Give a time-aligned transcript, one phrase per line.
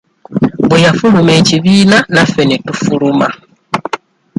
[0.67, 3.27] Bwe yafuluma ekibiina naffe ne tufuluma.